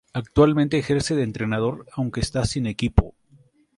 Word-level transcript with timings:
Actualmente 0.13 0.79
ejerce 0.79 1.13
de 1.15 1.21
entrenador, 1.21 1.85
aunque 1.93 2.21
está 2.21 2.43
sin 2.45 2.65
equipo. 2.65 3.13